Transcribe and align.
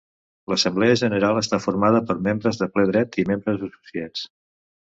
L'Assemblea 0.51 0.95
General 1.01 1.41
està 1.41 1.59
formada 1.67 2.01
per 2.07 2.17
membres 2.29 2.59
de 2.63 2.71
ple 2.77 2.89
dret 2.93 3.21
i 3.25 3.29
membres 3.33 3.63
associats. 3.69 4.29